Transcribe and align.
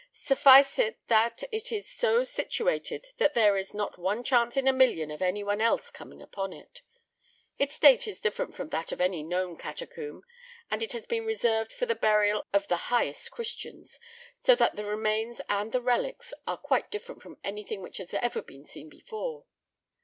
Suffice 0.13 0.79
it 0.79 0.97
that 1.09 1.43
it 1.51 1.71
is 1.71 1.87
so 1.87 2.23
situated 2.23 3.09
that 3.17 3.35
there 3.35 3.55
is 3.55 3.71
not 3.71 3.99
one 3.99 4.23
chance 4.23 4.57
in 4.57 4.67
a 4.67 4.73
million 4.73 5.11
of 5.11 5.21
anyone 5.21 5.61
else 5.61 5.91
coming 5.91 6.23
upon 6.23 6.53
it. 6.53 6.81
Its 7.59 7.77
date 7.77 8.07
is 8.07 8.19
different 8.19 8.55
from 8.55 8.69
that 8.69 8.91
of 8.91 8.99
any 8.99 9.21
known 9.21 9.55
catacomb, 9.57 10.23
and 10.71 10.81
it 10.81 10.93
has 10.93 11.05
been 11.05 11.23
reserved 11.23 11.71
for 11.71 11.85
the 11.85 11.93
burial 11.93 12.43
of 12.51 12.67
the 12.67 12.89
highest 12.89 13.29
Christians, 13.29 13.99
so 14.43 14.55
that 14.55 14.75
the 14.75 14.85
remains 14.85 15.39
and 15.47 15.71
the 15.71 15.83
relics 15.83 16.33
are 16.47 16.57
quite 16.57 16.89
different 16.89 17.21
from 17.21 17.37
anything 17.43 17.83
which 17.83 17.97
has 17.97 18.11
ever 18.11 18.41
been 18.41 18.65
seen 18.65 18.89
before. 18.89 19.45